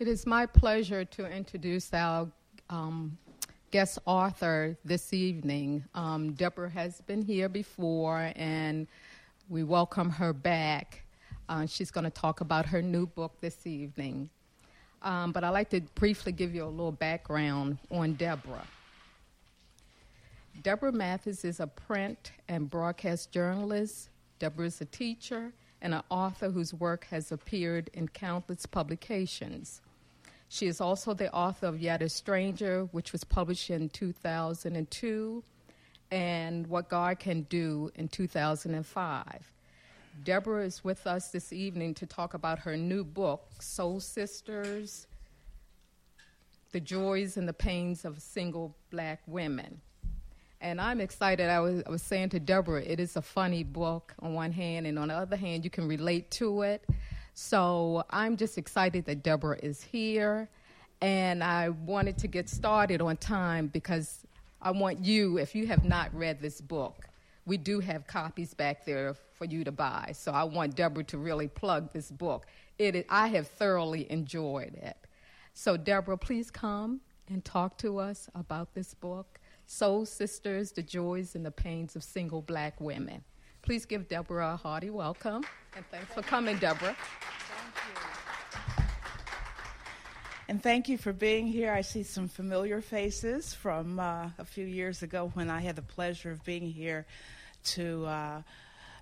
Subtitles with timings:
[0.00, 2.28] It is my pleasure to introduce our
[2.68, 3.16] um,
[3.70, 5.84] guest author this evening.
[5.94, 8.88] Um, Deborah has been here before, and
[9.48, 11.04] we welcome her back.
[11.48, 14.28] Uh, she's going to talk about her new book this evening.
[15.00, 18.66] Um, but I'd like to briefly give you a little background on Deborah.
[20.64, 24.08] Deborah Mathis is a print and broadcast journalist.
[24.40, 25.52] Deborah is a teacher
[25.82, 29.82] and an author whose work has appeared in countless publications.
[30.48, 35.42] She is also the author of Yet a Stranger, which was published in 2002,
[36.10, 39.52] and What God Can Do in 2005.
[40.22, 45.08] Deborah is with us this evening to talk about her new book, Sole Sisters
[46.70, 49.80] The Joys and the Pains of Single Black Women.
[50.60, 51.48] And I'm excited.
[51.48, 54.86] I was, I was saying to Deborah, it is a funny book on one hand,
[54.86, 56.84] and on the other hand, you can relate to it.
[57.34, 60.48] So I'm just excited that Deborah is here.
[61.00, 64.24] And I wanted to get started on time because
[64.62, 67.08] I want you, if you have not read this book,
[67.44, 70.12] we do have copies back there for you to buy.
[70.14, 72.46] So I want Deborah to really plug this book.
[72.78, 74.96] It, I have thoroughly enjoyed it.
[75.52, 81.34] So, Deborah, please come and talk to us about this book Sole Sisters The Joys
[81.34, 83.22] and the Pains of Single Black Women.
[83.64, 85.42] Please give Deborah a hearty welcome.
[85.74, 86.94] And thanks for coming, Deborah.
[90.50, 91.72] And thank you for being here.
[91.72, 95.82] I see some familiar faces from uh, a few years ago when I had the
[95.82, 97.06] pleasure of being here
[97.64, 98.06] to.
[98.06, 98.42] Uh,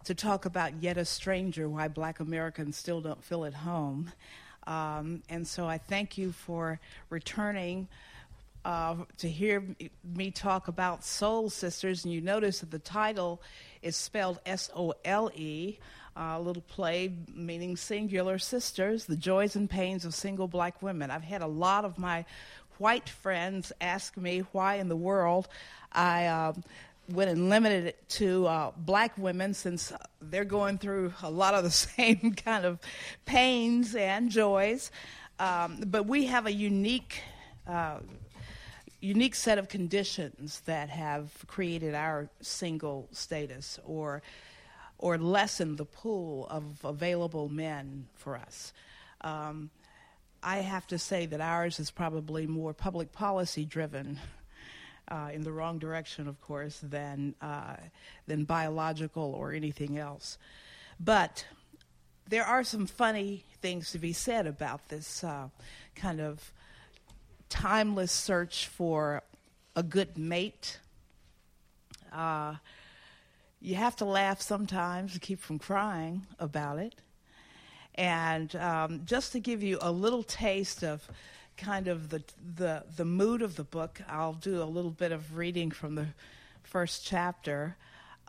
[0.05, 4.11] to talk about Yet a Stranger, why black Americans still don't feel at home.
[4.67, 7.87] Um, and so I thank you for returning
[8.65, 9.65] uh, to hear
[10.05, 12.05] me talk about Sole Sisters.
[12.05, 13.43] And you notice that the title
[13.83, 15.79] is spelled S O L E,
[16.17, 21.11] a little play meaning singular sisters, the joys and pains of single black women.
[21.11, 22.25] I've had a lot of my
[22.79, 25.49] white friends ask me why in the world
[25.93, 26.27] I.
[26.27, 26.53] Uh,
[27.09, 31.65] went and limited it to uh, black women since they're going through a lot of
[31.65, 32.79] the same kind of
[33.25, 34.91] pains and joys.
[35.39, 37.21] Um, but we have a unique
[37.67, 37.99] uh,
[39.03, 44.23] unique set of conditions that have created our single status or
[44.99, 48.73] or lessened the pool of available men for us.
[49.23, 49.71] Um,
[50.45, 54.21] I have to say that ours is probably more public policy driven,
[55.09, 57.77] uh, in the wrong direction, of course, than uh,
[58.27, 60.39] than biological or anything else.
[60.99, 61.45] But
[62.29, 65.49] there are some funny things to be said about this uh,
[65.97, 66.53] kind of
[67.53, 69.23] timeless search for
[69.77, 70.81] a good mate.
[72.11, 72.55] Uh,
[73.61, 76.95] you have to laugh sometimes to keep from crying about it.
[77.95, 81.07] And um, just to give you a little taste of
[81.59, 82.23] kind of the,
[82.57, 86.07] the, the mood of the book, I'll do a little bit of reading from the
[86.63, 87.77] first chapter,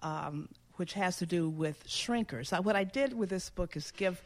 [0.02, 2.52] um, which has to do with shrinkers.
[2.62, 4.22] what I did with this book is give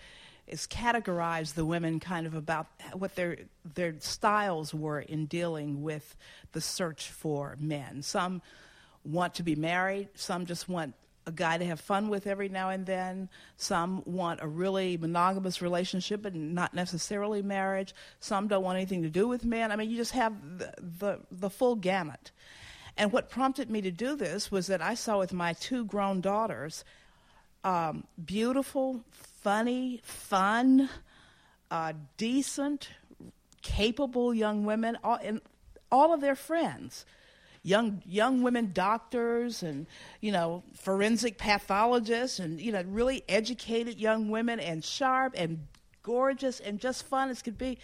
[0.47, 3.37] is categorize the women kind of about what their
[3.75, 6.15] their styles were in dealing with
[6.53, 8.01] the search for men.
[8.01, 8.41] Some
[9.03, 10.93] want to be married, some just want
[11.25, 13.27] a guy to have fun with every now and then.
[13.57, 17.93] Some want a really monogamous relationship, but not necessarily marriage.
[18.21, 19.71] Some don't want anything to do with men.
[19.71, 22.31] I mean, you just have the, the, the full gamut.
[22.95, 26.21] And what prompted me to do this was that I saw with my two grown
[26.21, 26.85] daughters
[27.63, 29.03] um, beautiful,
[29.41, 30.89] funny, fun,
[31.71, 32.89] uh, decent,
[33.61, 35.41] capable young women, all, and
[35.91, 37.05] all of their friends,
[37.63, 39.87] young young women doctors and
[40.21, 45.67] you know forensic pathologists and you know really educated young women and sharp and
[46.03, 47.77] gorgeous and just fun as could be.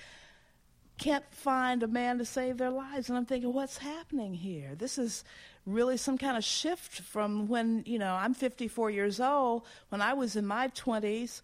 [1.00, 3.10] Can't find a man to save their lives.
[3.10, 4.76] And i'm thinking what's happening here?
[4.76, 5.24] This is
[5.66, 9.64] really some kind of shift from when, you know, I'm 54 years old.
[9.90, 11.42] When I was in my 20s,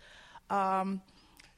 [0.50, 1.02] um,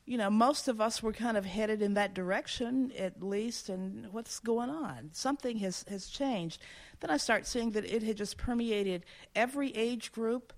[0.05, 4.11] you know, most of us were kind of headed in that direction at least, and
[4.11, 5.09] what's going on?
[5.13, 6.61] Something has, has changed.
[6.99, 9.05] Then I start seeing that it had just permeated
[9.35, 10.53] every age group,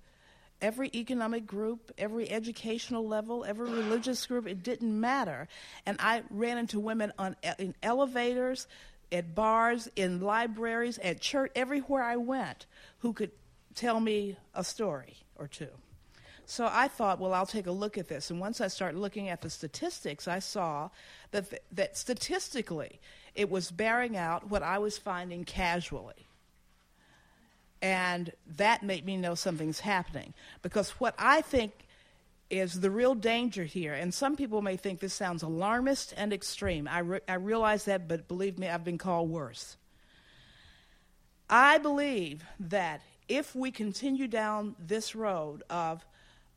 [0.61, 4.47] every economic group, every educational level, every religious group.
[4.47, 5.47] It didn't matter.
[5.85, 8.67] And I ran into women on in elevators,
[9.13, 12.65] at bars, in libraries, at church, everywhere I went,
[12.99, 13.31] who could
[13.75, 15.69] tell me a story or two.
[16.45, 18.29] So I thought, well, I'll take a look at this.
[18.29, 20.89] And once I started looking at the statistics, I saw
[21.31, 22.99] that, th- that statistically
[23.33, 26.27] it was bearing out what I was finding casually.
[27.81, 30.33] And that made me know something's happening.
[30.61, 31.85] Because what I think
[32.53, 33.93] is the real danger here.
[33.93, 36.87] And some people may think this sounds alarmist and extreme.
[36.87, 39.75] I, re- I realize that, but believe me, I've been called worse.
[41.49, 46.05] I believe that if we continue down this road of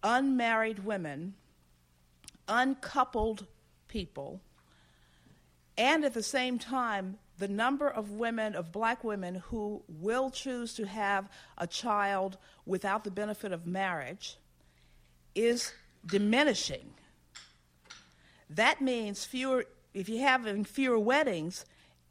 [0.02, 1.34] unmarried women,
[2.46, 3.46] uncoupled
[3.88, 4.42] people,
[5.78, 10.74] and at the same time, the number of women, of black women, who will choose
[10.74, 14.36] to have a child without the benefit of marriage
[15.34, 15.72] is
[16.06, 16.92] diminishing.
[18.50, 21.64] That means fewer, if you're having fewer weddings,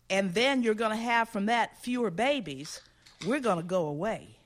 [0.09, 2.81] and then you're going to have from that fewer babies,
[3.25, 4.37] we're going to go away.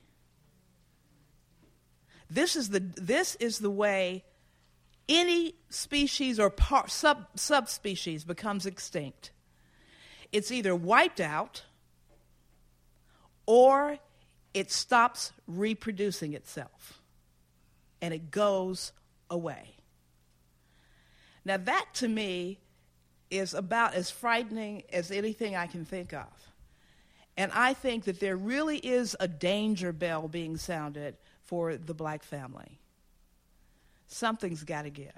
[2.30, 4.24] This is the, this is the way
[5.08, 9.32] any species or par, sub, subspecies becomes extinct.
[10.30, 11.64] It's either wiped out
[13.46, 13.98] or
[14.54, 17.02] it stops reproducing itself
[18.00, 18.92] and it goes
[19.30, 19.76] away.
[21.44, 22.58] Now, that to me
[23.30, 26.26] is about as frightening as anything I can think of.
[27.36, 32.22] And I think that there really is a danger bell being sounded for the black
[32.22, 32.78] family.
[34.08, 35.12] Something's got to give.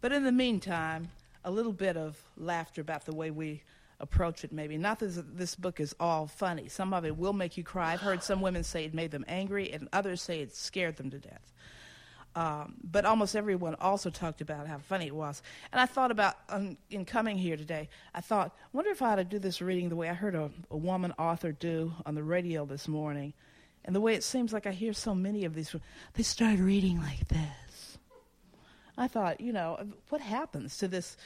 [0.00, 1.10] But in the meantime,
[1.44, 3.62] a little bit of laughter about the way we
[4.00, 4.78] approach it, maybe.
[4.78, 6.68] Not that this book is all funny.
[6.68, 7.92] Some of it will make you cry.
[7.92, 11.10] I've heard some women say it made them angry, and others say it scared them
[11.10, 11.52] to death.
[12.36, 15.42] Um, but almost everyone also talked about how funny it was.
[15.72, 19.16] And I thought about, um, in coming here today, I thought, wonder if I ought
[19.16, 22.22] to do this reading the way I heard a, a woman author do on the
[22.22, 23.32] radio this morning.
[23.84, 25.74] And the way it seems like I hear so many of these,
[26.14, 27.98] they start reading like this.
[28.96, 29.78] I thought, you know,
[30.10, 31.16] what happens to this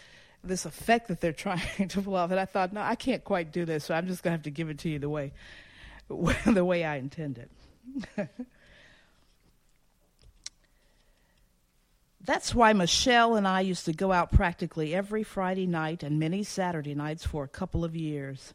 [0.43, 2.31] this effect that they're trying to pull off?
[2.31, 4.45] And I thought, no, I can't quite do this, so I'm just going to have
[4.45, 5.33] to give it to you the way
[6.47, 7.51] the way I intend it.
[12.27, 16.43] That's why Michelle and I used to go out practically every Friday night and many
[16.43, 18.55] Saturday nights for a couple of years.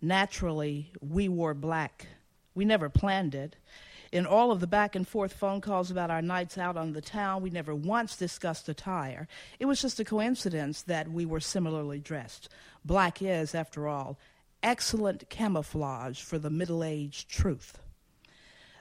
[0.00, 2.06] Naturally, we wore black.
[2.54, 3.56] We never planned it.
[4.12, 7.00] In all of the back and forth phone calls about our nights out on the
[7.00, 9.26] town, we never once discussed attire.
[9.58, 12.48] It was just a coincidence that we were similarly dressed.
[12.84, 14.20] Black is, after all,
[14.62, 17.80] excellent camouflage for the middle aged truth.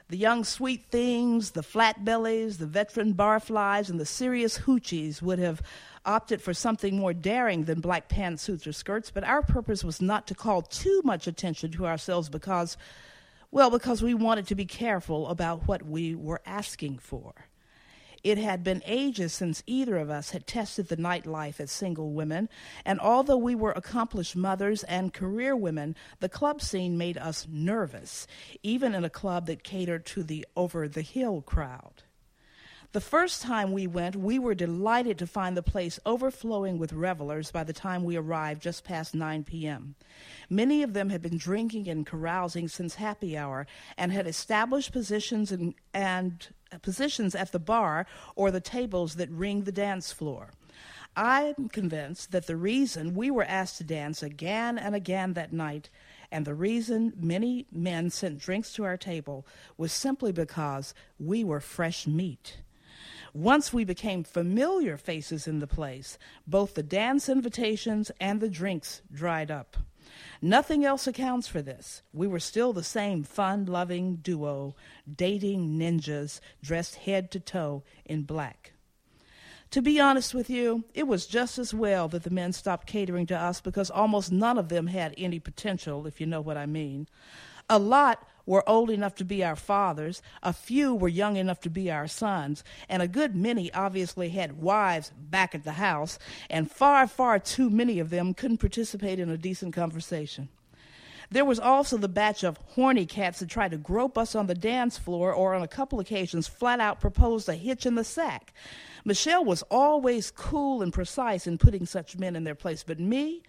[0.09, 5.38] The young sweet things, the flat bellies, the veteran barflies, and the serious hoochies would
[5.38, 5.61] have
[6.03, 10.25] opted for something more daring than black pantsuits or skirts, but our purpose was not
[10.25, 12.75] to call too much attention to ourselves because,
[13.51, 17.33] well, because we wanted to be careful about what we were asking for.
[18.24, 22.50] It had been ages since either of us had tested the nightlife as single women,
[22.86, 28.27] and although we were accomplished mothers and career women, the club scene made us nervous,
[28.63, 32.04] even in a club that catered to the over the hill crowd.
[32.91, 37.51] The first time we went, we were delighted to find the place overflowing with revelers
[37.51, 39.94] by the time we arrived just past 9 p.m.
[40.50, 45.51] Many of them had been drinking and carousing since happy hour and had established positions
[45.51, 46.47] and, and
[46.81, 50.50] positions at the bar or the tables that ring the dance floor.
[51.15, 55.91] I'm convinced that the reason we were asked to dance again and again that night,
[56.31, 59.45] and the reason many men sent drinks to our table,
[59.77, 62.57] was simply because we were fresh meat.
[63.33, 66.17] Once we became familiar faces in the place,
[66.47, 69.77] both the dance invitations and the drinks dried up.
[70.41, 72.01] Nothing else accounts for this.
[72.13, 74.75] We were still the same fun loving duo,
[75.13, 78.74] dating ninjas dressed head to toe in black.
[79.71, 83.27] To be honest with you, it was just as well that the men stopped catering
[83.27, 86.65] to us because almost none of them had any potential, if you know what I
[86.65, 87.07] mean.
[87.69, 91.70] A lot were old enough to be our fathers, a few were young enough to
[91.70, 96.18] be our sons, and a good many obviously had wives back at the house,
[96.50, 100.50] and far, far too many of them couldn't participate in a decent conversation.
[101.29, 104.56] There was also the batch of horny cats that tried to grope us on the
[104.56, 108.51] dance floor or on a couple occasions flat out proposed a hitch in the sack.
[109.06, 113.44] Michelle was always cool and precise in putting such men in their place, but me,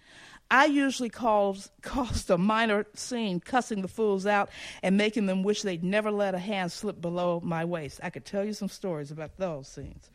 [0.51, 4.49] I usually cause, caused a minor scene, cussing the fools out
[4.83, 8.01] and making them wish they'd never let a hand slip below my waist.
[8.03, 10.11] I could tell you some stories about those scenes.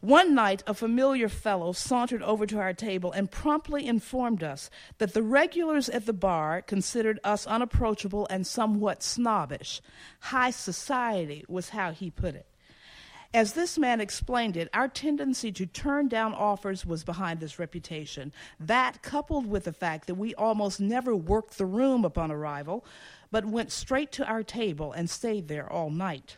[0.00, 5.14] One night, a familiar fellow sauntered over to our table and promptly informed us that
[5.14, 9.80] the regulars at the bar considered us unapproachable and somewhat snobbish.
[10.18, 12.46] High society was how he put it.
[13.34, 18.30] As this man explained it, our tendency to turn down offers was behind this reputation.
[18.60, 22.84] That, coupled with the fact that we almost never worked the room upon arrival,
[23.30, 26.36] but went straight to our table and stayed there all night.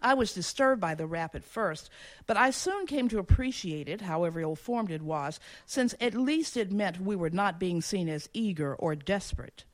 [0.00, 1.90] I was disturbed by the rap at first,
[2.26, 6.56] but I soon came to appreciate it, however ill formed it was, since at least
[6.56, 9.64] it meant we were not being seen as eager or desperate.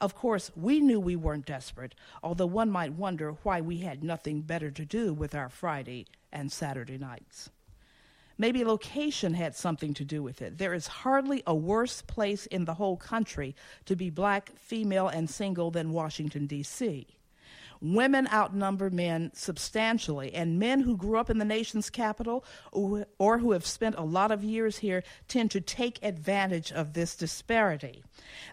[0.00, 4.40] Of course, we knew we weren't desperate, although one might wonder why we had nothing
[4.40, 7.50] better to do with our Friday and Saturday nights.
[8.38, 10.56] Maybe location had something to do with it.
[10.56, 13.54] There is hardly a worse place in the whole country
[13.84, 17.06] to be black, female, and single than Washington, D.C.
[17.80, 23.52] Women outnumber men substantially, and men who grew up in the nation's capital or who
[23.52, 28.02] have spent a lot of years here tend to take advantage of this disparity.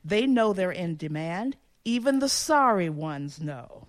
[0.03, 3.88] They know they're in demand, even the sorry ones know.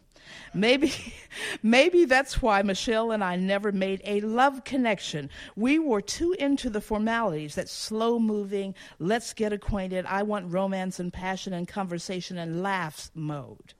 [0.54, 0.92] Maybe,
[1.62, 5.30] maybe that's why Michelle and I never made a love connection.
[5.56, 10.98] We were too into the formalities, that slow moving, let's get acquainted, I want romance
[10.98, 13.74] and passion and conversation and laughs mode.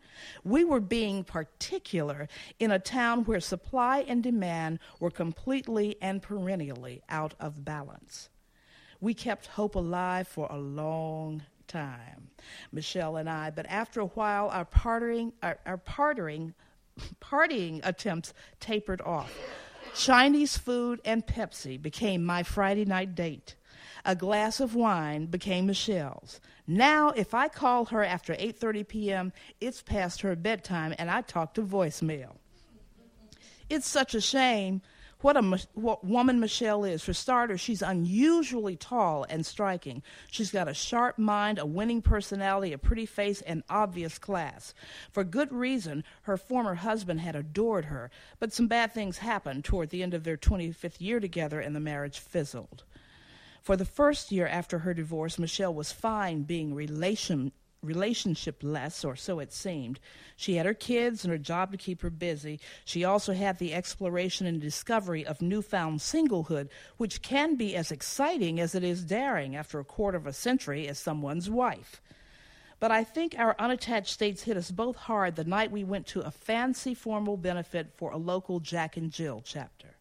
[0.44, 7.02] We were being particular in a town where supply and demand were completely and perennially
[7.08, 8.28] out of balance.
[9.00, 12.30] We kept hope alive for a long time,
[12.72, 13.50] Michelle and I.
[13.50, 16.54] But after a while, our partying, our, our partying,
[17.20, 19.32] partying attempts tapered off.
[19.94, 23.54] Chinese food and Pepsi became my Friday night date.
[24.05, 26.40] A glass of wine became Michelle's.
[26.67, 31.55] Now, if I call her after 8:30 p.m., it's past her bedtime, and I talk
[31.55, 32.37] to voicemail.
[33.69, 34.83] It's such a shame
[35.21, 37.02] what a what woman Michelle is.
[37.02, 40.02] For starters, she's unusually tall and striking.
[40.31, 44.75] She's got a sharp mind, a winning personality, a pretty face, and obvious class.
[45.11, 49.90] For good reason, her former husband had adored her, but some bad things happened toward
[49.90, 52.85] the end of their 25th year together, and the marriage fizzled.
[53.62, 59.14] For the first year after her divorce, Michelle was fine being relation, relationship less, or
[59.16, 60.00] so it seemed.
[60.36, 62.60] She had her kids and her job to keep her busy.
[62.84, 68.58] She also had the exploration and discovery of newfound singlehood, which can be as exciting
[68.58, 72.00] as it is daring after a quarter of a century as someone's wife.
[72.80, 76.20] But I think our unattached states hit us both hard the night we went to
[76.20, 79.98] a fancy formal benefit for a local Jack and Jill chapter.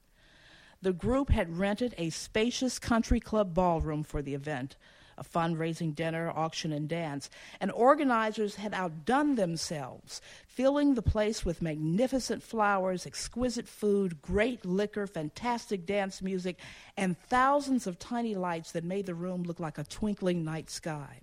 [0.82, 4.76] The group had rented a spacious country club ballroom for the event
[5.18, 7.30] a fundraising dinner, auction, and dance,
[7.60, 15.08] and organizers had outdone themselves, filling the place with magnificent flowers, exquisite food, great liquor,
[15.08, 16.60] fantastic dance music,
[16.96, 21.22] and thousands of tiny lights that made the room look like a twinkling night sky.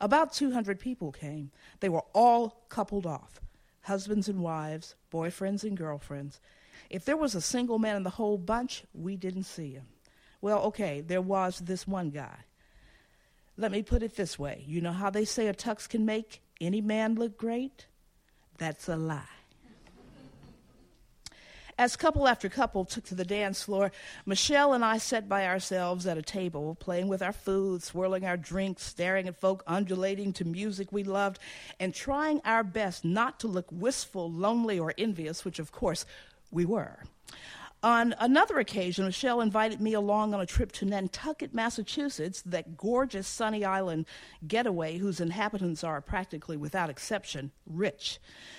[0.00, 1.50] About 200 people came.
[1.80, 3.40] They were all coupled off
[3.82, 6.40] husbands and wives, boyfriends and girlfriends.
[6.88, 9.86] If there was a single man in the whole bunch, we didn't see him.
[10.40, 12.36] Well, okay, there was this one guy.
[13.56, 16.42] Let me put it this way you know how they say a tux can make
[16.60, 17.86] any man look great?
[18.58, 19.24] That's a lie.
[21.80, 23.90] As couple after couple took to the dance floor,
[24.26, 28.36] Michelle and I sat by ourselves at a table, playing with our food, swirling our
[28.36, 31.38] drinks, staring at folk undulating to music we loved,
[31.78, 36.04] and trying our best not to look wistful, lonely, or envious, which of course
[36.50, 37.04] we were.
[37.82, 43.26] On another occasion, Michelle invited me along on a trip to Nantucket, Massachusetts, that gorgeous
[43.26, 44.04] sunny island
[44.46, 48.18] getaway whose inhabitants are practically without exception rich.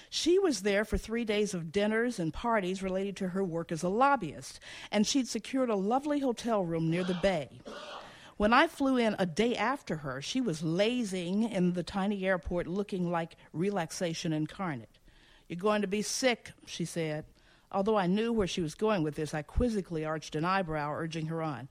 [0.10, 3.84] She was there for three days of dinners and parties related to her work as
[3.84, 4.60] a lobbyist,
[4.92, 7.62] and she'd secured a lovely hotel room near the bay.
[8.38, 12.66] When I flew in a day after her, she was lazing in the tiny airport
[12.66, 14.98] looking like relaxation incarnate.
[15.48, 17.26] You're going to be sick, she said.
[17.72, 21.28] Although I knew where she was going with this, I quizzically arched an eyebrow, urging
[21.28, 21.70] her on.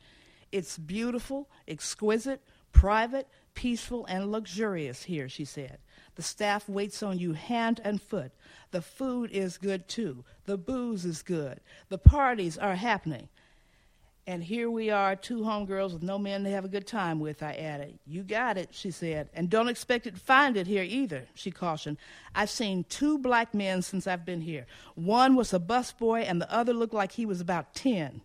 [0.51, 2.43] It's beautiful, exquisite,
[2.73, 5.79] private, peaceful, and luxurious here, she said.
[6.15, 8.33] The staff waits on you hand and foot.
[8.71, 10.25] The food is good too.
[10.47, 11.61] The booze is good.
[11.89, 13.29] The parties are happening.
[14.27, 17.43] And here we are, two homegirls with no men to have a good time with,
[17.43, 17.99] I added.
[18.07, 19.29] You got it, she said.
[19.35, 21.97] And don't expect to find it here either, she cautioned.
[22.35, 24.67] I've seen two black men since I've been here.
[24.95, 28.21] One was a busboy, and the other looked like he was about 10.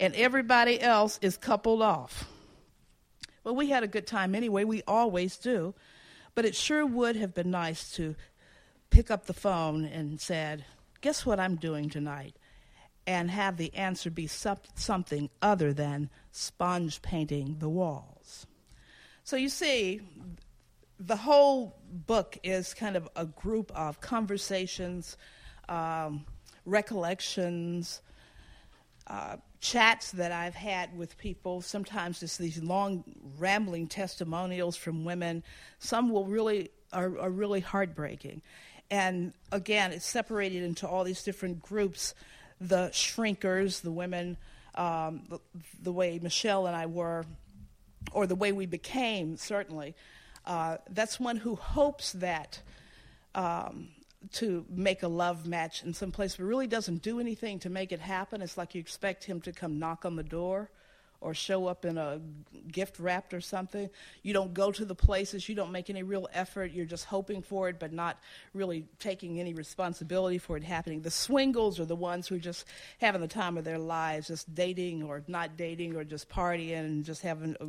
[0.00, 2.28] And everybody else is coupled off.
[3.44, 4.64] Well, we had a good time anyway.
[4.64, 5.74] We always do.
[6.34, 8.16] But it sure would have been nice to
[8.90, 10.64] pick up the phone and said,
[11.00, 12.36] Guess what I'm doing tonight?
[13.06, 18.46] And have the answer be something other than sponge painting the walls.
[19.22, 20.00] So you see,
[20.98, 25.16] the whole book is kind of a group of conversations,
[25.68, 26.24] um,
[26.64, 28.00] recollections,
[29.06, 31.60] uh, chats that I've had with people.
[31.60, 33.04] Sometimes it's these long,
[33.38, 35.42] rambling testimonials from women.
[35.78, 38.42] Some will really are, are really heartbreaking.
[38.90, 42.14] And again, it's separated into all these different groups
[42.60, 44.36] the shrinkers, the women,
[44.74, 45.38] um, the,
[45.82, 47.24] the, way Michelle and I were,
[48.12, 49.94] or the way we became, certainly.
[50.44, 52.60] Uh, that's one who hopes that
[53.34, 53.88] um,
[54.34, 57.92] to make a love match in some place, but really doesn't do anything to make
[57.92, 58.42] it happen.
[58.42, 60.70] It's like you expect him to come knock on the door
[61.20, 62.20] or show up in a
[62.70, 63.88] gift wrapped or something.
[64.22, 67.42] You don't go to the places, you don't make any real effort, you're just hoping
[67.42, 68.18] for it, but not
[68.54, 71.02] really taking any responsibility for it happening.
[71.02, 72.66] The swingles are the ones who are just
[72.98, 77.04] having the time of their lives, just dating or not dating or just partying and
[77.04, 77.56] just having.
[77.60, 77.66] A,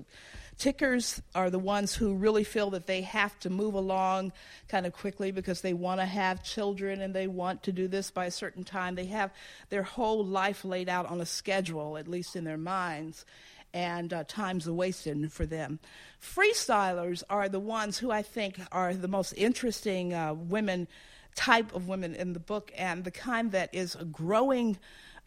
[0.58, 4.32] tickers are the ones who really feel that they have to move along
[4.68, 8.12] kind of quickly because they want to have children and they want to do this
[8.12, 8.96] by a certain time.
[8.96, 9.32] They have
[9.70, 13.26] their whole life laid out on a schedule, at least in their minds
[13.74, 15.80] and uh, time's wasted for them.
[16.22, 20.88] Freestylers are the ones who I think are the most interesting uh, women,
[21.36, 24.78] type of women in the book, and the kind that is a growing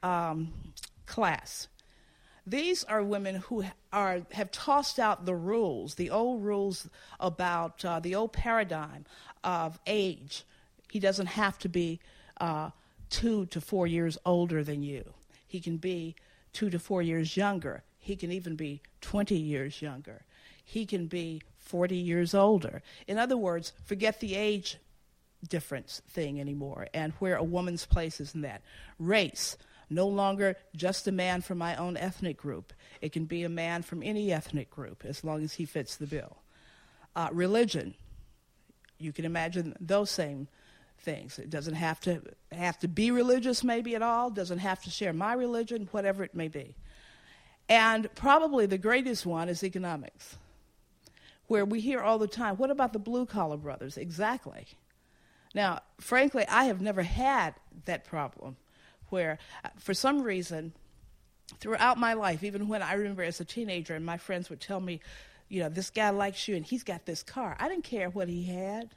[0.02, 0.52] um,
[1.06, 1.68] class.
[2.46, 8.00] These are women who are, have tossed out the rules, the old rules about uh,
[8.00, 9.04] the old paradigm
[9.44, 10.44] of age.
[10.90, 12.00] He doesn't have to be
[12.40, 12.70] uh,
[13.10, 15.04] two to four years older than you,
[15.46, 16.14] he can be
[16.52, 17.82] two to four years younger.
[17.98, 20.22] He can even be 20 years younger.
[20.64, 22.82] He can be 40 years older.
[23.06, 24.78] In other words, forget the age
[25.48, 28.62] difference thing anymore and where a woman's place is in that.
[28.98, 29.56] Race,
[29.90, 32.72] no longer just a man from my own ethnic group.
[33.00, 36.06] It can be a man from any ethnic group as long as he fits the
[36.06, 36.38] bill.
[37.16, 37.94] Uh, religion,
[38.98, 40.46] you can imagine those same
[41.00, 41.38] things.
[41.38, 45.12] It doesn't have to have to be religious maybe at all, doesn't have to share
[45.12, 46.76] my religion, whatever it may be.
[47.68, 50.36] And probably the greatest one is economics,
[51.46, 53.96] where we hear all the time, what about the blue collar brothers?
[53.96, 54.66] Exactly.
[55.54, 57.54] Now, frankly, I have never had
[57.86, 58.56] that problem
[59.10, 60.72] where, uh, for some reason,
[61.58, 64.80] throughout my life, even when I remember as a teenager and my friends would tell
[64.80, 65.00] me,
[65.48, 68.28] you know, this guy likes you and he's got this car, I didn't care what
[68.28, 68.90] he had.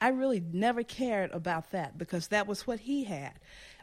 [0.00, 3.34] I really never cared about that because that was what he had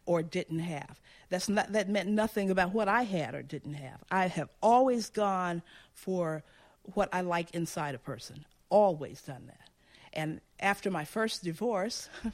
[0.06, 0.99] or didn't have.
[1.30, 4.04] That's not, that meant nothing about what I had or didn't have.
[4.10, 5.62] I have always gone
[5.93, 6.43] for
[6.93, 8.45] what I like inside a person.
[8.69, 9.69] Always done that.
[10.13, 12.10] And after my first divorce,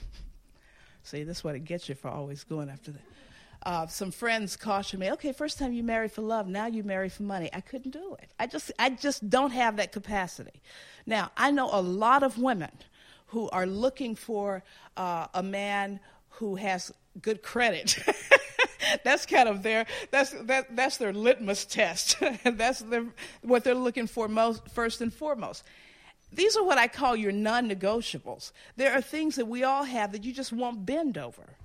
[1.08, 3.02] see, this is what it gets you for always going after that.
[3.64, 7.10] Uh, some friends cautioned me, okay, first time you marry for love, now you marry
[7.10, 7.50] for money.
[7.54, 8.30] I couldn't do it.
[8.40, 10.62] I just, I just don't have that capacity.
[11.06, 12.72] Now, I know a lot of women
[13.28, 14.64] who are looking for
[14.96, 17.98] uh, a man who has good credit.
[19.04, 22.18] that's kind of their that's that, that's their litmus test.
[22.44, 23.06] that's their,
[23.42, 25.64] what they're looking for most first and foremost.
[26.32, 28.52] These are what I call your non-negotiables.
[28.76, 31.56] There are things that we all have that you just won't bend over.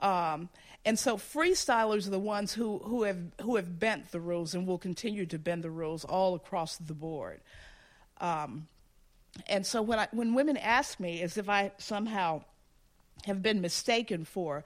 [0.00, 0.50] Um,
[0.84, 4.66] and so freestylers are the ones who, who, have, who have bent the rules and
[4.66, 7.40] will continue to bend the rules all across the board.
[8.20, 8.68] Um,
[9.46, 12.44] and so when, I, when women ask me as if I somehow
[13.24, 14.64] have been mistaken for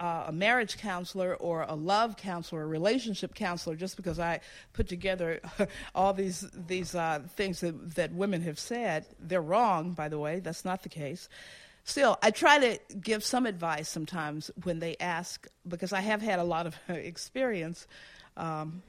[0.00, 4.40] uh, a marriage counselor or a love counselor, a relationship counselor, just because I
[4.72, 5.40] put together
[5.94, 9.04] all these these uh, things that, that women have said.
[9.20, 10.40] They're wrong, by the way.
[10.40, 11.28] That's not the case.
[11.84, 16.38] Still, I try to give some advice sometimes when they ask, because I have had
[16.38, 17.86] a lot of experience.
[18.36, 18.82] Um,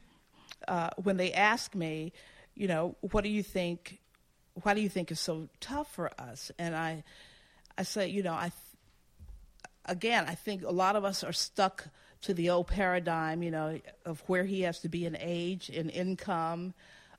[0.67, 2.13] uh, when they ask me,
[2.55, 3.99] you know, what do you think?
[4.63, 6.51] Why do you think is so tough for us?
[6.59, 7.03] And I,
[7.77, 8.51] I say, you know, I
[9.85, 11.87] again, I think a lot of us are stuck
[12.21, 15.89] to the old paradigm, you know, of where he has to be in age, in
[15.89, 16.73] income,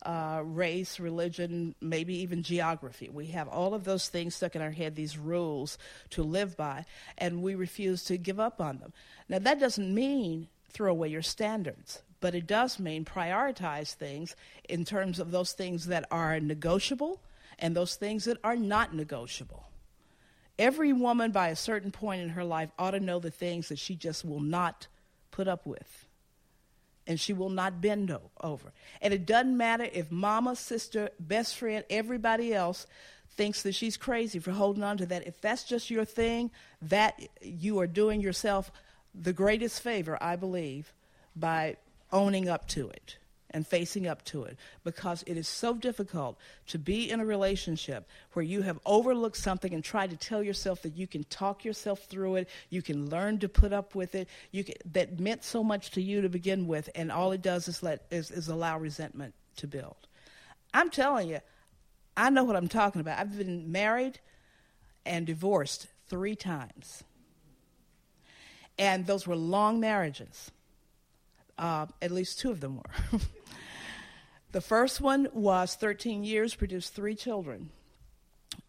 [0.04, 3.08] uh, race, religion, maybe even geography.
[3.08, 5.78] We have all of those things stuck in our head, these rules
[6.10, 6.84] to live by,
[7.18, 8.92] and we refuse to give up on them.
[9.28, 14.34] Now, that doesn't mean throw away your standards, but it does mean prioritize things
[14.68, 17.20] in terms of those things that are negotiable
[17.58, 19.66] and those things that are not negotiable.
[20.58, 23.78] Every woman, by a certain point in her life, ought to know the things that
[23.78, 24.86] she just will not
[25.30, 26.06] put up with.
[27.06, 28.72] And she will not bend over.
[29.00, 32.86] And it doesn't matter if mama, sister, best friend, everybody else
[33.30, 35.26] thinks that she's crazy for holding on to that.
[35.26, 36.50] If that's just your thing,
[36.82, 38.70] that you are doing yourself
[39.14, 40.92] the greatest favor, I believe,
[41.34, 41.76] by
[42.12, 43.16] owning up to it
[43.52, 48.08] and facing up to it because it is so difficult to be in a relationship
[48.32, 52.04] where you have overlooked something and tried to tell yourself that you can talk yourself
[52.04, 55.62] through it, you can learn to put up with it, you can, that meant so
[55.62, 58.78] much to you to begin with, and all it does is let is, is allow
[58.78, 59.96] resentment to build.
[60.74, 61.40] I'm telling you,
[62.16, 63.18] I know what I'm talking about.
[63.18, 64.20] I've been married
[65.04, 67.04] and divorced three times.
[68.78, 70.50] And those were long marriages.
[71.58, 73.18] Uh, at least two of them were.
[74.52, 77.70] the first one was 13 years, produced three children.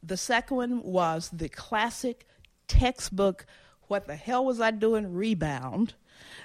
[0.02, 2.28] The second one was the classic
[2.67, 3.46] textbook,
[3.88, 5.13] What the Hell Was I Doing?
[5.13, 5.93] rebound,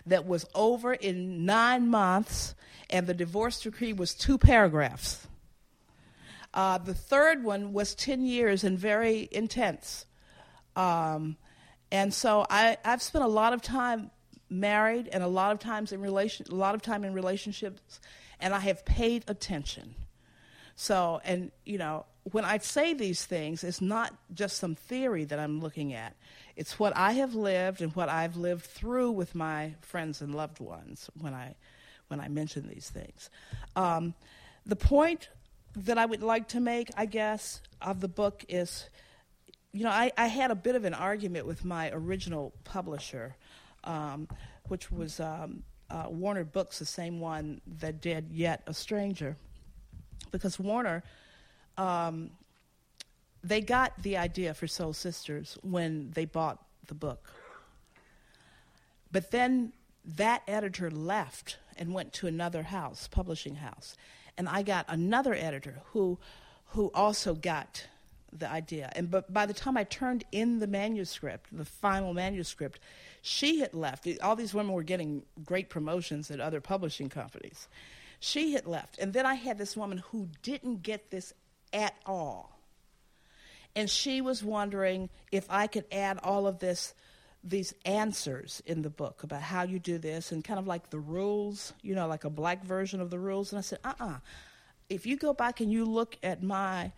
[0.06, 2.54] that was over in nine months,
[2.90, 5.26] and the divorce decree was two paragraphs.
[6.54, 10.06] Uh, the third one was 10 years and very intense.
[10.74, 11.36] Um,
[11.90, 14.10] and so I, I've spent a lot of time
[14.50, 18.00] married and a lot of times in relation, a lot of time in relationships,
[18.40, 19.94] and I have paid attention.
[20.76, 25.38] So, and you know, when I say these things, it's not just some theory that
[25.38, 26.14] I'm looking at.
[26.56, 30.60] It's what I have lived and what I've lived through with my friends and loved
[30.60, 31.54] ones when I,
[32.08, 33.30] when I mention these things.
[33.76, 34.14] Um,
[34.66, 35.28] the point
[35.76, 38.88] that I would like to make, I guess, of the book is
[39.72, 43.36] you know, I, I had a bit of an argument with my original publisher,
[43.84, 44.28] um,
[44.68, 49.36] which was um, uh, Warner Books, the same one that did Yet a Stranger,
[50.30, 51.02] because Warner,
[51.76, 52.30] um,
[53.42, 57.30] they got the idea for Sole Sisters when they bought the book.
[59.10, 59.72] But then
[60.04, 63.96] that editor left and went to another house, publishing house,
[64.36, 66.18] and I got another editor who,
[66.66, 67.86] who also got
[68.32, 68.90] the idea.
[68.94, 72.80] And but by the time I turned in the manuscript, the final manuscript,
[73.22, 74.06] she had left.
[74.22, 77.68] All these women were getting great promotions at other publishing companies.
[78.20, 78.98] She had left.
[78.98, 81.32] And then I had this woman who didn't get this
[81.72, 82.58] at all.
[83.76, 86.94] And she was wondering if I could add all of this
[87.44, 90.98] these answers in the book about how you do this and kind of like the
[90.98, 93.52] rules, you know, like a black version of the rules.
[93.52, 94.08] And I said, uh uh-uh.
[94.10, 94.18] uh
[94.88, 96.92] If you go back and you look at my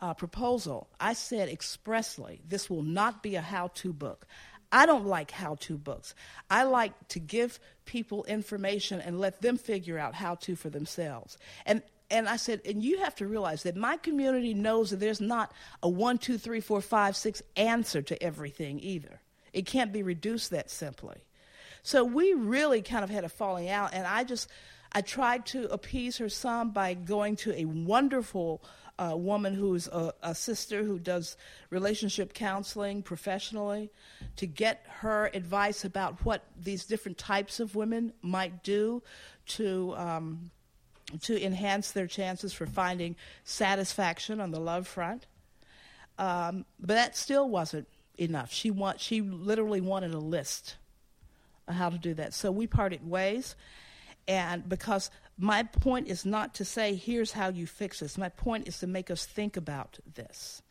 [0.00, 4.26] uh, proposal, I said expressly, this will not be a how to book.
[4.70, 6.14] I don't like how to books.
[6.50, 11.38] I like to give people information and let them figure out how to for themselves.
[11.64, 15.22] And and I said, and you have to realize that my community knows that there's
[15.22, 15.52] not
[15.82, 19.20] a one, two, three, four, five, six answer to everything either.
[19.52, 21.16] It can't be reduced that simply.
[21.82, 24.48] So we really kind of had a falling out, and I just
[24.92, 28.62] I tried to appease her some by going to a wonderful
[28.98, 31.36] a woman who's a, a sister who does
[31.70, 33.90] relationship counseling professionally
[34.36, 39.02] to get her advice about what these different types of women might do
[39.46, 40.50] to um,
[41.20, 45.26] to enhance their chances for finding satisfaction on the love front.
[46.18, 48.52] Um, but that still wasn't enough.
[48.52, 50.76] She want she literally wanted a list
[51.66, 52.34] of how to do that.
[52.34, 53.56] So we parted ways,
[54.28, 58.16] and because my point is not to say, here's how you fix this.
[58.16, 60.62] My point is to make us think about this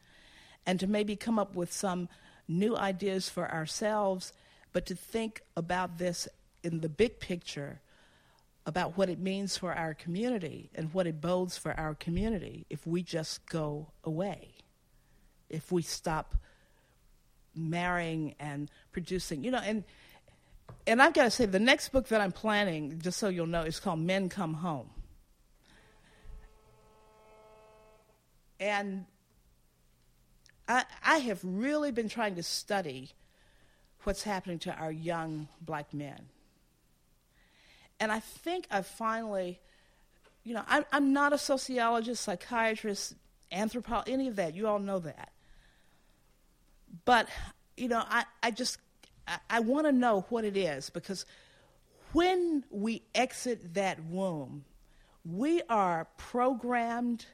[0.66, 2.08] and to maybe come up with some
[2.48, 4.32] new ideas for ourselves,
[4.72, 6.28] but to think about this
[6.64, 7.82] in the big picture
[8.66, 12.88] about what it means for our community and what it bodes for our community if
[12.88, 14.52] we just go away,
[15.50, 16.36] if we stop
[17.54, 19.44] marrying and producing.
[19.44, 19.84] You know, and
[20.86, 23.62] and I've got to say, the next book that I'm planning, just so you'll know,
[23.62, 24.90] is called Men Come Home.
[28.60, 29.06] And
[30.68, 33.12] I, I have really been trying to study
[34.04, 36.20] what's happening to our young black men.
[38.00, 39.60] And I think I finally,
[40.44, 43.16] you know, I, I'm not a sociologist, psychiatrist,
[43.52, 44.56] anthropologist, any of that.
[44.56, 45.32] You all know that.
[47.06, 47.28] But,
[47.78, 48.78] you know, I, I just
[49.50, 51.26] I, want to know what it is because
[52.12, 54.66] when we exit that womb,
[55.26, 57.26] we are programmed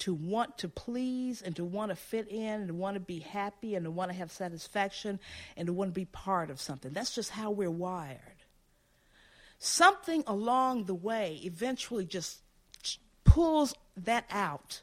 [0.00, 3.74] to want to please and to want to fit in and want to be happy
[3.74, 5.18] and to want to have satisfaction
[5.56, 6.92] and to want to be part of something.
[6.92, 8.20] That's just how we're wired.
[9.58, 12.38] Something along the way eventually just
[13.24, 14.82] pulls that out.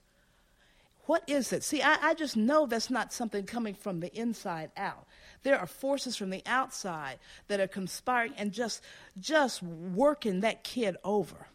[1.06, 1.64] What is it?
[1.64, 5.08] See, I, I just know that's not something coming from the inside out.
[5.46, 8.82] There are forces from the outside that are conspiring and just
[9.20, 11.46] just working that kid over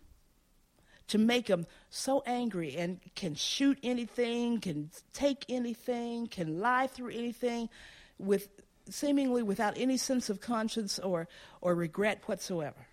[1.08, 7.10] to make him so angry and can shoot anything, can take anything, can lie through
[7.10, 7.68] anything
[8.16, 8.48] with
[8.88, 11.26] seemingly without any sense of conscience or,
[11.60, 12.86] or regret whatsoever.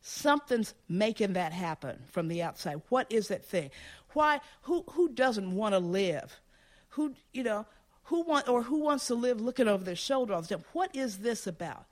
[0.00, 2.80] Something's making that happen from the outside.
[2.88, 3.70] What is that thing?
[4.14, 6.40] Why who who doesn't want to live?
[6.90, 7.66] Who you know,
[8.12, 10.64] who want or who wants to live looking over their shoulder all the time?
[10.74, 11.86] What is this about?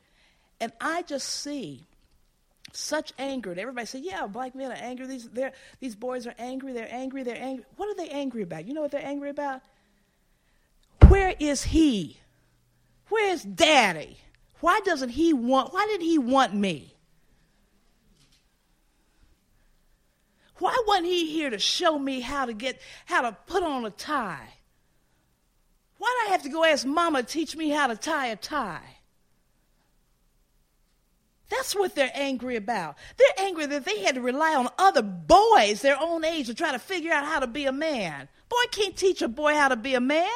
[0.61, 1.87] And I just see
[2.74, 3.52] such anger.
[3.52, 5.06] And everybody say, yeah, black men are angry.
[5.06, 5.30] These,
[5.80, 6.74] these boys are angry.
[6.74, 7.22] They're angry.
[7.22, 7.64] They're angry.
[7.76, 8.66] What are they angry about?
[8.66, 9.62] You know what they're angry about?
[11.09, 12.18] Where is he?
[13.09, 14.18] Where's daddy?
[14.61, 16.94] Why doesn't he want, why did he want me?
[20.59, 23.90] Why wasn't he here to show me how to get, how to put on a
[23.90, 24.50] tie?
[26.00, 28.36] Why do I have to go ask mama to teach me how to tie a
[28.36, 28.96] tie?
[31.50, 32.96] That's what they're angry about.
[33.18, 36.72] They're angry that they had to rely on other boys their own age to try
[36.72, 38.30] to figure out how to be a man.
[38.48, 40.26] Boy can't teach a boy how to be a man.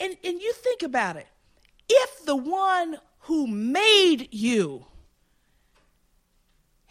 [0.00, 1.28] And, and you think about it.
[1.88, 4.86] If the one who made you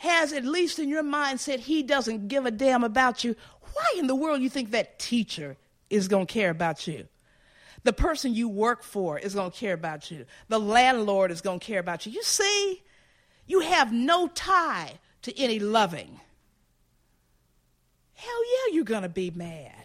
[0.03, 3.35] has, at least in your mind, said he doesn't give a damn about you,
[3.73, 5.57] why in the world you think that teacher
[5.89, 7.07] is going to care about you?
[7.83, 10.25] The person you work for is going to care about you.
[10.47, 12.13] The landlord is going to care about you.
[12.13, 12.81] You see,
[13.45, 16.19] you have no tie to any loving.
[18.13, 19.82] Hell yeah, you're going to be mad.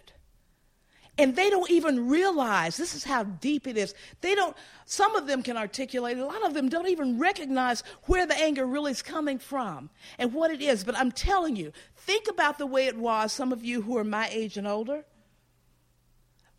[1.19, 3.93] And they don't even realize this is how deep it is.
[4.21, 4.55] They don't,
[4.85, 8.65] some of them can articulate, a lot of them don't even recognize where the anger
[8.65, 10.85] really is coming from and what it is.
[10.85, 14.05] But I'm telling you, think about the way it was, some of you who are
[14.05, 15.03] my age and older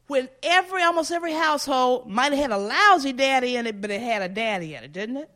[0.08, 4.02] when every almost every household might have had a lousy daddy in it, but it
[4.02, 5.30] had a daddy in it, didn't it?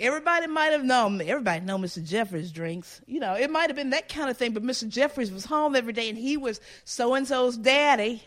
[0.00, 1.20] Everybody might have known.
[1.20, 2.02] Everybody know Mr.
[2.02, 3.02] Jeffries drinks.
[3.06, 4.52] You know, it might have been that kind of thing.
[4.52, 4.88] But Mr.
[4.88, 8.24] Jeffries was home every day, and he was so and so's daddy.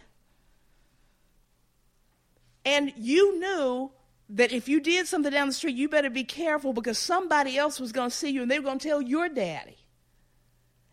[2.63, 3.91] And you knew
[4.29, 7.79] that if you did something down the street, you better be careful because somebody else
[7.79, 9.77] was going to see you, and they were going to tell your daddy.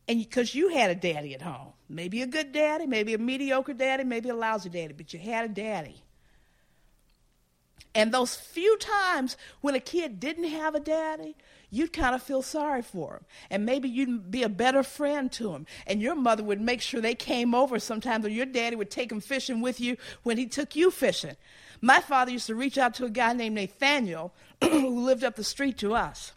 [0.09, 1.75] And because you had a daddy at home.
[1.91, 5.45] Maybe a good daddy, maybe a mediocre daddy, maybe a lousy daddy, but you had
[5.45, 6.03] a daddy.
[7.95, 11.37] And those few times when a kid didn't have a daddy,
[11.71, 13.25] you'd kind of feel sorry for him.
[13.51, 15.67] And maybe you'd be a better friend to him.
[15.87, 19.09] And your mother would make sure they came over sometimes, or your daddy would take
[19.09, 21.37] them fishing with you when he took you fishing.
[21.81, 25.45] My father used to reach out to a guy named Nathaniel who lived up the
[25.45, 26.33] street to us,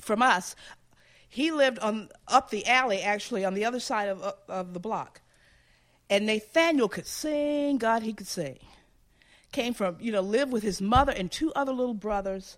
[0.00, 0.56] from us,
[1.28, 5.20] he lived on up the alley, actually, on the other side of, of the block.
[6.10, 8.58] And Nathaniel could sing, God, he could sing.
[9.52, 12.56] Came from, you know, lived with his mother and two other little brothers.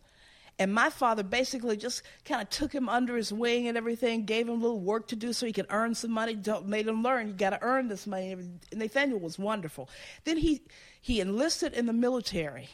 [0.59, 4.48] And my father basically just kind of took him under his wing and everything, gave
[4.48, 7.02] him a little work to do so he could earn some money, don't, made him
[7.02, 8.30] learn, you got to earn this money.
[8.30, 9.88] And Nathaniel was wonderful.
[10.22, 10.62] Then he,
[11.00, 12.68] he enlisted in the military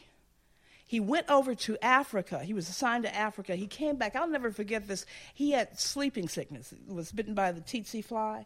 [0.91, 2.43] he went over to Africa.
[2.43, 3.55] He was assigned to Africa.
[3.55, 4.13] He came back.
[4.13, 5.05] I'll never forget this.
[5.33, 6.73] He had sleeping sickness.
[6.85, 8.45] He was bitten by the tsetse fly.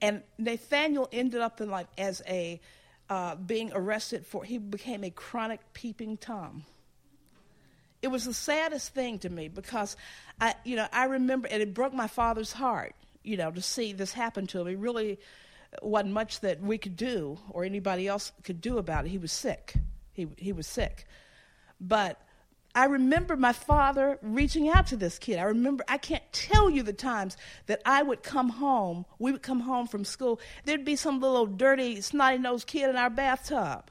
[0.00, 2.60] And Nathaniel ended up in like as a
[3.10, 6.64] uh, being arrested for he became a chronic peeping tom.
[8.00, 9.96] It was the saddest thing to me because
[10.40, 13.92] I you know I remember and it broke my father's heart you know to see
[13.92, 14.68] this happen to him.
[14.68, 15.18] He really
[15.82, 19.08] wasn't much that we could do or anybody else could do about it.
[19.10, 19.74] He was sick.
[20.12, 21.06] He he was sick.
[21.80, 22.20] But
[22.74, 25.38] I remember my father reaching out to this kid.
[25.38, 29.42] I remember, I can't tell you the times that I would come home, we would
[29.42, 33.90] come home from school, there'd be some little dirty, snotty nosed kid in our bathtub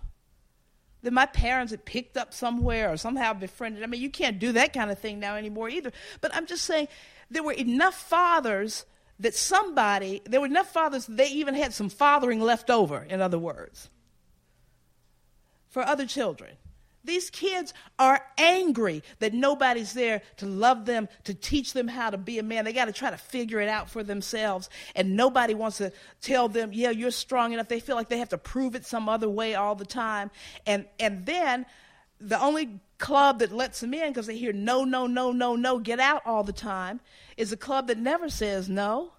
[1.01, 3.83] that my parents had picked up somewhere or somehow befriended.
[3.83, 5.91] I mean, you can't do that kind of thing now anymore either.
[6.21, 6.87] But I'm just saying,
[7.29, 8.85] there were enough fathers
[9.19, 13.39] that somebody, there were enough fathers, they even had some fathering left over, in other
[13.39, 13.89] words,
[15.69, 16.51] for other children.
[17.09, 22.19] These kids are angry that nobody's there to love them, to teach them how to
[22.19, 22.65] be a man.
[22.65, 24.69] They got to try to figure it out for themselves.
[24.95, 25.91] And nobody wants to
[26.21, 27.67] tell them, yeah, you're strong enough.
[27.67, 30.29] They feel like they have to prove it some other way all the time.
[30.67, 31.65] And, and then
[32.21, 35.79] the only club that lets them in because they hear no, no, no, no, no,
[35.79, 36.99] get out all the time
[37.37, 39.13] is a club that never says no.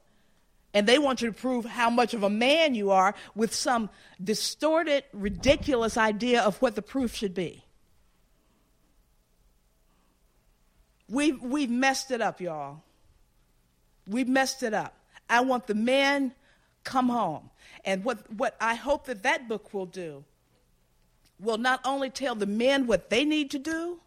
[0.73, 3.91] And they want you to prove how much of a man you are with some
[4.23, 7.65] distorted, ridiculous idea of what the proof should be.
[11.11, 12.83] We've, we've messed it up, y'all.
[14.07, 14.95] We've messed it up.
[15.29, 16.33] I want the men
[16.85, 17.51] come home.
[17.85, 20.25] And what, what I hope that that book will do
[21.41, 23.99] will not only tell the men what they need to do,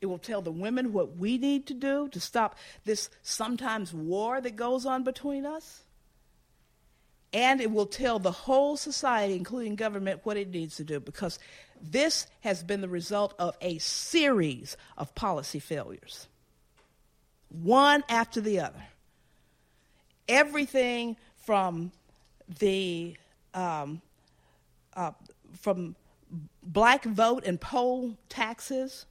[0.00, 4.40] it will tell the women what we need to do to stop this sometimes war
[4.40, 5.82] that goes on between us.
[7.32, 11.38] And it will tell the whole society, including government, what it needs to do because
[11.82, 16.28] this has been the result of a series of policy failures,
[17.48, 18.82] one after the other.
[20.28, 21.92] Everything from
[22.58, 23.16] the
[23.54, 24.02] um,
[24.94, 25.12] uh,
[25.54, 25.96] from
[26.62, 29.06] black vote and poll taxes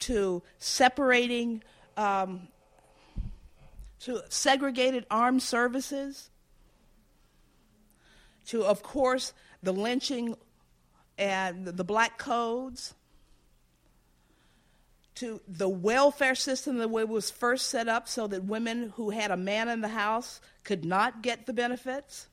[0.00, 1.62] to separating
[1.96, 2.48] um,
[4.00, 6.30] to segregated armed services
[8.46, 10.36] to, of course, the lynching
[11.18, 12.94] and the black codes,
[15.14, 19.10] to the welfare system the way it was first set up so that women who
[19.10, 22.28] had a man in the house could not get the benefits,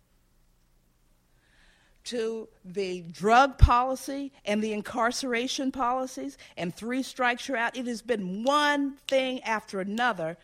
[2.05, 7.77] to the drug policy and the incarceration policies, and three strikes you're out.
[7.77, 10.37] It has been one thing after another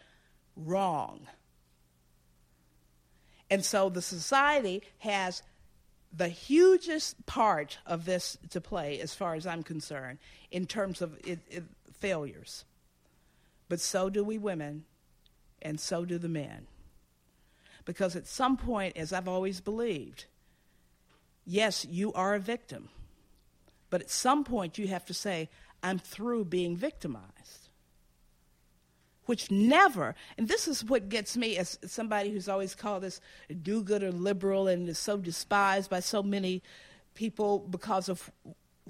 [0.55, 1.27] wrong.
[3.49, 5.41] And so the society has
[6.15, 10.19] the hugest part of this to play, as far as I'm concerned,
[10.51, 11.63] in terms of it, it,
[11.99, 12.65] failures.
[13.67, 14.85] But so do we women,
[15.61, 16.67] and so do the men.
[17.83, 20.25] Because at some point, as I've always believed,
[21.45, 22.89] yes, you are a victim.
[23.89, 25.49] But at some point, you have to say,
[25.83, 27.64] I'm through being victimized
[29.25, 33.21] which never, and this is what gets me as somebody who's always called this
[33.61, 36.61] do gooder liberal and is so despised by so many
[37.15, 38.31] people because of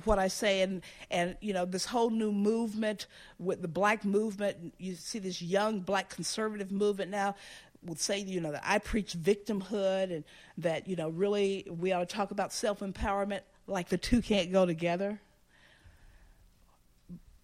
[0.03, 3.07] what I say, and and you know this whole new movement
[3.39, 4.73] with the black movement.
[4.77, 7.35] You see this young black conservative movement now
[7.83, 10.23] would say you know that I preach victimhood and
[10.57, 13.41] that you know really we ought to talk about self empowerment.
[13.67, 15.21] Like the two can't go together.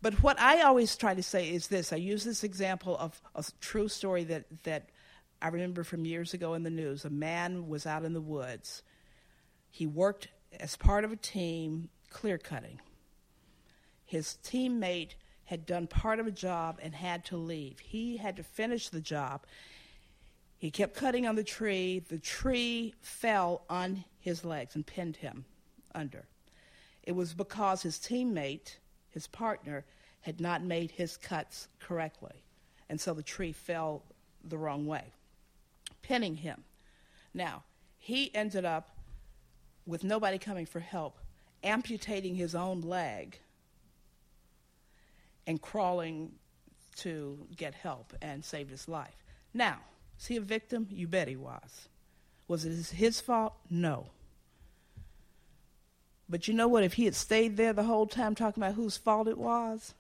[0.01, 3.43] But what I always try to say is this I use this example of a
[3.59, 4.89] true story that, that
[5.41, 7.05] I remember from years ago in the news.
[7.05, 8.83] A man was out in the woods.
[9.69, 12.79] He worked as part of a team clear cutting.
[14.05, 15.11] His teammate
[15.45, 17.79] had done part of a job and had to leave.
[17.79, 19.45] He had to finish the job.
[20.57, 21.99] He kept cutting on the tree.
[21.99, 25.45] The tree fell on his legs and pinned him
[25.95, 26.27] under.
[27.03, 28.77] It was because his teammate
[29.11, 29.85] his partner,
[30.21, 32.43] had not made his cuts correctly.
[32.89, 34.03] And so the tree fell
[34.43, 35.13] the wrong way,
[36.01, 36.63] pinning him.
[37.33, 37.63] Now,
[37.97, 38.89] he ended up,
[39.85, 41.17] with nobody coming for help,
[41.63, 43.37] amputating his own leg
[45.47, 46.31] and crawling
[46.97, 49.15] to get help and saved his life.
[49.53, 49.79] Now,
[50.19, 50.87] is he a victim?
[50.91, 51.87] You bet he was.
[52.47, 53.53] Was it his fault?
[53.69, 54.07] No.
[56.31, 56.85] But you know what?
[56.85, 59.93] If he had stayed there the whole time talking about whose fault it was,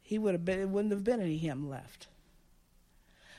[0.00, 2.06] he would have been, it wouldn't have been any him left.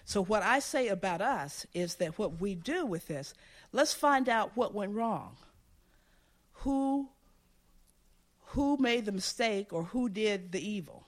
[0.03, 3.33] So what I say about us is that what we do with this,
[3.71, 5.37] let's find out what went wrong.
[6.51, 7.07] Who
[8.47, 11.05] who made the mistake or who did the evil?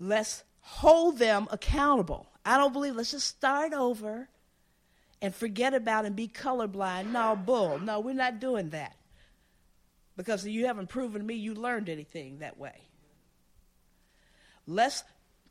[0.00, 2.26] Let's hold them accountable.
[2.44, 4.28] I don't believe let's just start over
[5.22, 7.12] and forget about and be colorblind.
[7.12, 7.78] No, bull.
[7.78, 8.96] No, we're not doing that.
[10.16, 12.74] Because you haven't proven to me you learned anything that way.
[14.66, 15.04] Let's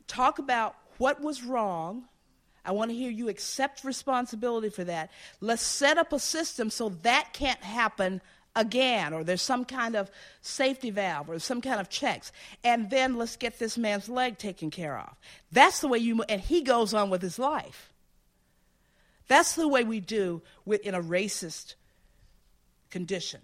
[0.06, 2.04] talk about what was wrong.
[2.64, 5.10] I want to hear you accept responsibility for that.
[5.40, 8.20] Let's set up a system so that can't happen
[8.54, 10.10] again, or there's some kind of
[10.42, 12.30] safety valve, or some kind of checks.
[12.62, 15.16] And then let's get this man's leg taken care of.
[15.50, 17.91] That's the way you, and he goes on with his life.
[19.32, 21.76] That's the way we do in a racist
[22.90, 23.40] condition.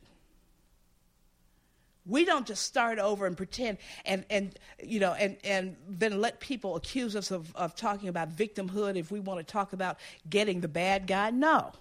[2.05, 6.41] We don't just start over and pretend and, and you know and, and then let
[6.41, 9.97] people accuse us of, of talking about victimhood if we want to talk about
[10.29, 11.31] getting the bad guy.
[11.31, 11.73] No.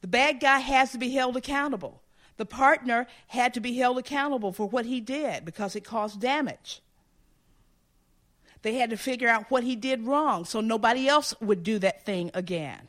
[0.00, 2.00] The bad guy has to be held accountable.
[2.38, 6.80] The partner had to be held accountable for what he did because it caused damage.
[8.62, 12.04] They had to figure out what he did wrong so nobody else would do that
[12.04, 12.88] thing again.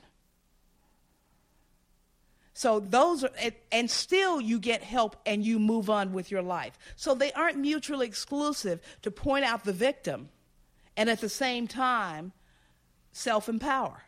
[2.53, 3.29] So those are,
[3.71, 6.77] and still you get help and you move on with your life.
[6.97, 10.27] So they aren't mutually exclusive to point out the victim
[10.97, 12.33] and at the same time
[13.13, 14.03] self empower.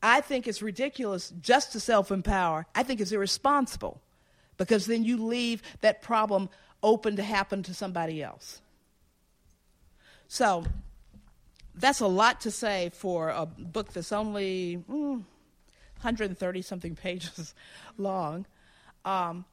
[0.00, 2.66] I think it's ridiculous just to self empower.
[2.76, 4.00] I think it's irresponsible
[4.56, 6.48] because then you leave that problem
[6.80, 8.60] open to happen to somebody else.
[10.28, 10.64] So
[11.74, 15.22] that's a lot to say for a book that's only mm,
[16.00, 17.54] 130 something pages
[17.98, 18.46] long.
[19.04, 19.44] Um,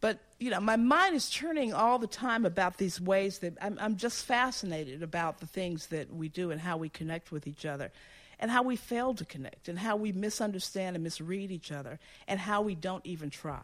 [0.00, 3.78] but you know, my mind is churning all the time about these ways that I'm,
[3.80, 7.66] I'm just fascinated about the things that we do and how we connect with each
[7.66, 7.90] other,
[8.38, 12.40] and how we fail to connect, and how we misunderstand and misread each other, and
[12.40, 13.60] how we don't even try.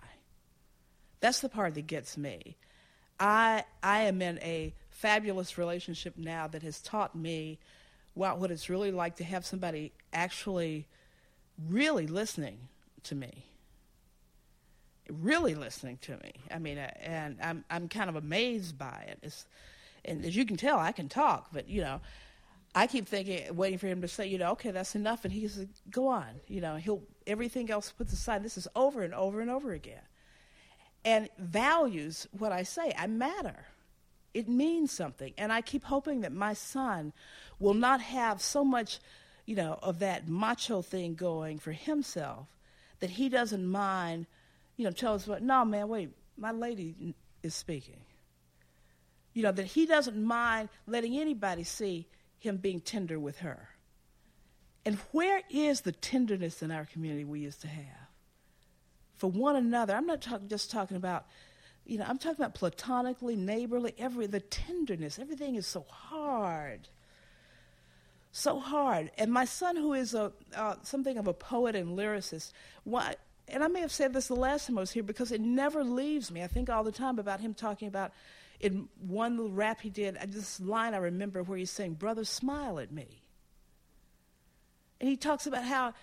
[1.21, 2.57] That's the part that gets me.
[3.19, 7.59] I I am in a fabulous relationship now that has taught me
[8.15, 10.87] what, what it's really like to have somebody actually
[11.69, 12.57] really listening
[13.03, 13.45] to me.
[15.11, 16.33] Really listening to me.
[16.51, 19.19] I mean, uh, and I'm I'm kind of amazed by it.
[19.23, 19.47] It's,
[20.05, 22.01] and as you can tell, I can talk, but you know,
[22.75, 25.47] I keep thinking, waiting for him to say, you know, okay, that's enough, and he
[25.47, 26.27] says, go on.
[26.49, 28.43] You know, he'll everything else puts aside.
[28.43, 30.03] This is over and over and over again,
[31.05, 32.93] and values what I say.
[32.99, 33.67] I matter.
[34.37, 37.15] It means something, and I keep hoping that my son
[37.59, 38.99] will not have so much,
[39.47, 42.47] you know, of that macho thing going for himself
[43.01, 44.27] that he doesn't mind,
[44.77, 45.43] you know, tell us what.
[45.43, 48.01] No, man, wait, my lady is speaking.
[49.33, 52.07] You know, that he doesn't mind letting anybody see
[52.39, 53.71] him being tender with her.
[54.85, 58.09] And where is the tenderness in our community we used to have?
[59.17, 59.95] For one another.
[59.95, 61.25] I'm not talk, just talking about,
[61.87, 65.19] you know, I'm talking about platonically, neighborly, every the tenderness.
[65.19, 66.89] Everything is so hard.
[68.33, 69.11] So hard.
[69.17, 72.53] And my son, who is a uh, something of a poet and lyricist,
[72.85, 73.15] why,
[73.49, 75.85] and I may have said this the last time I was here because it never
[75.85, 76.43] leaves me.
[76.43, 78.13] I think all the time about him talking about
[78.61, 82.79] in one little rap he did, this line I remember where he's saying, Brother, smile
[82.79, 83.23] at me.
[85.01, 85.95] And he talks about how,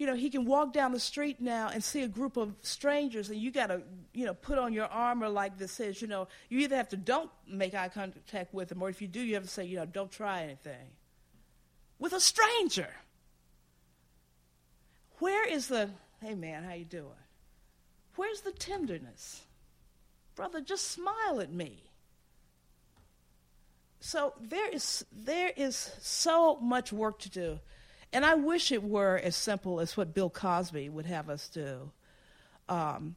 [0.00, 3.28] you know, he can walk down the street now and see a group of strangers,
[3.28, 3.82] and you got to,
[4.14, 6.96] you know, put on your armor like this says, you know, you either have to
[6.96, 9.76] don't make eye contact with them, or if you do, you have to say, you
[9.76, 10.88] know, don't try anything.
[11.98, 12.88] With a stranger.
[15.18, 15.90] Where is the,
[16.22, 17.04] hey man, how you doing?
[18.16, 19.42] Where's the tenderness?
[20.34, 21.82] Brother, just smile at me.
[24.00, 27.60] So there is, there is so much work to do.
[28.12, 31.92] And I wish it were as simple as what Bill Cosby would have us do.
[32.68, 33.16] Um,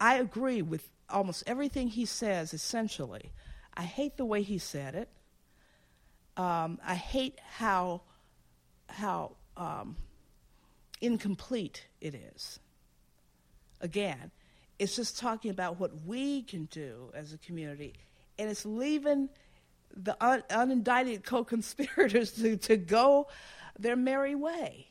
[0.00, 3.32] I agree with almost everything he says, essentially.
[3.74, 5.08] I hate the way he said it.
[6.36, 8.02] Um, I hate how,
[8.88, 9.96] how um,
[11.00, 12.60] incomplete it is.
[13.80, 14.30] Again,
[14.78, 17.94] it's just talking about what we can do as a community,
[18.38, 19.28] and it's leaving
[19.96, 23.26] the un- unindicted co-conspirators to, to go
[23.78, 24.88] their merry way.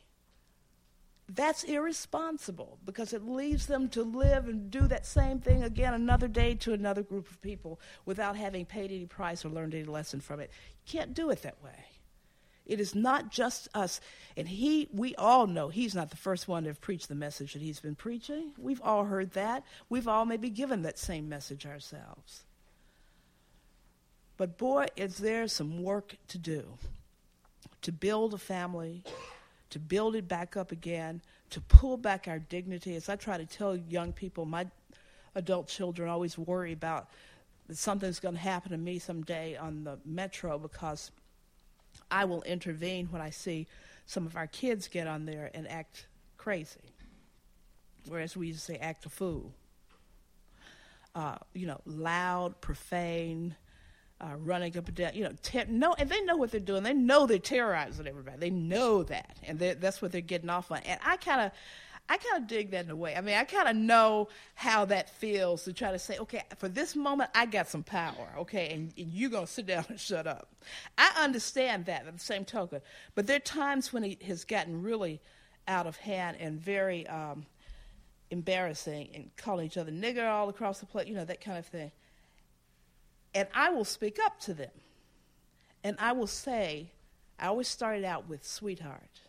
[1.30, 6.30] That's irresponsible because it leaves them to live and do that same thing again another
[6.30, 10.22] day to another group of people without having paid any price or learned any lesson
[10.22, 10.52] from it.
[10.86, 11.86] You can't do it that way.
[12.66, 14.00] It is not just us.
[14.36, 17.54] And he, we all know he's not the first one to have preached the message
[17.54, 18.52] that he's been preaching.
[18.58, 19.64] We've all heard that.
[19.90, 22.44] We've all maybe given that same message ourselves.
[24.38, 26.78] But boy, is there some work to do
[27.88, 29.02] to build a family,
[29.70, 32.98] to build it back up again, to pull back our dignity.
[32.98, 34.68] As I try to tell young people, my
[35.36, 37.10] adult children always worry about
[37.70, 41.12] that something's going to happen to me someday on the metro because
[42.12, 43.68] I will intervene when I see
[44.06, 46.92] some of our kids get on there and act crazy.
[48.10, 49.54] Whereas we used to say act a fool.
[51.16, 53.56] Uh, you know, loud, profane,
[54.20, 55.12] uh, running up and down.
[55.14, 56.84] You know, no, and they know what they're doing.
[56.84, 58.38] They know they're terrorizing everybody.
[58.38, 60.80] They know that, and that's what they're getting off on.
[60.80, 61.52] And I kind of,
[62.10, 63.16] I kind of dig that in a way.
[63.16, 66.70] I mean, I kind of know how that feels to try to say, okay, for
[66.70, 70.00] this moment, I got some power, okay, and, and you're going to sit down and
[70.00, 70.50] shut up.
[70.98, 72.82] I understand that at the same token,
[73.16, 75.22] but there are times when it has gotten really
[75.68, 77.46] out of hand and very um,
[78.32, 81.66] embarrassing and calling each other nigger all across the place, you know, that kind of
[81.66, 81.92] thing.
[83.34, 84.72] And I will speak up to them.
[85.84, 86.92] And I will say,
[87.40, 89.22] I always started out with sweetheart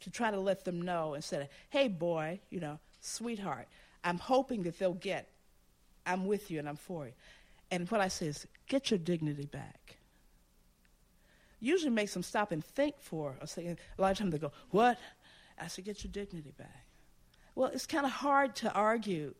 [0.00, 3.66] to try to let them know instead of, hey, boy, you know, sweetheart,
[4.04, 5.28] I'm hoping that they'll get,
[6.06, 7.12] I'm with you and I'm for you.
[7.70, 9.96] And what I say is, get your dignity back.
[11.60, 13.78] Usually makes them stop and think for a second.
[13.98, 14.98] A lot of times they go, what?
[15.60, 16.86] I say, get your dignity back.
[17.54, 19.34] Well, it's kind of hard to argue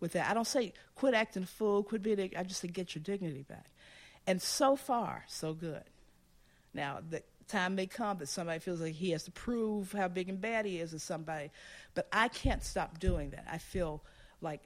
[0.00, 0.30] with that.
[0.30, 2.32] I don't say quit acting a fool, quit being.
[2.36, 3.70] I just say get your dignity back.
[4.26, 5.84] And so far, so good.
[6.74, 10.28] Now, the time may come that somebody feels like he has to prove how big
[10.28, 11.50] and bad he is to somebody.
[11.94, 13.46] But I can't stop doing that.
[13.50, 14.02] I feel
[14.40, 14.62] like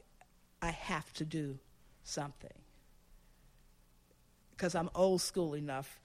[0.62, 1.58] I have to do
[2.02, 2.50] something.
[4.52, 6.00] Because I'm old school enough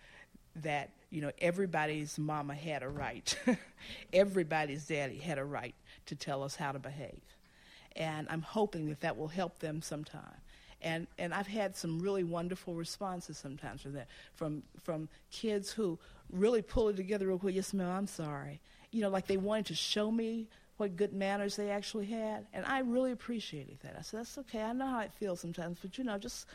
[0.58, 3.38] that, you know, everybody's mama had a right.
[4.14, 7.22] everybody's daddy had a right to tell us how to behave.
[7.96, 10.42] And I'm hoping that that will help them sometime
[10.86, 16.00] and and I've had some really wonderful responses sometimes from that from from kids who
[16.32, 17.56] really pull it together real quick.
[17.56, 18.62] Yes, ma'am, I'm sorry.
[18.92, 22.66] You know, like they wanted to show me what good manners they actually had, and
[22.66, 23.96] I really appreciated that.
[23.98, 24.62] I said, "That's okay.
[24.62, 26.46] I know how it feels sometimes, but you know, just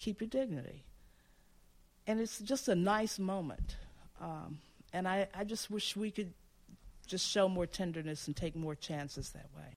[0.00, 0.84] keep your dignity."
[2.06, 3.76] And it's just a nice moment,
[4.20, 4.58] um,
[4.92, 6.32] and I, I just wish we could
[7.06, 9.62] just show more tenderness and take more chances that way.